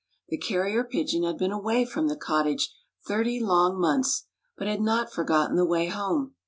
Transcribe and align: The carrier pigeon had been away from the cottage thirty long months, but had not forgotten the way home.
The 0.29 0.37
carrier 0.39 0.83
pigeon 0.83 1.21
had 1.21 1.37
been 1.37 1.51
away 1.51 1.85
from 1.85 2.07
the 2.07 2.15
cottage 2.15 2.73
thirty 3.05 3.39
long 3.39 3.79
months, 3.79 4.25
but 4.57 4.65
had 4.67 4.81
not 4.81 5.13
forgotten 5.13 5.57
the 5.57 5.63
way 5.63 5.89
home. 5.89 6.33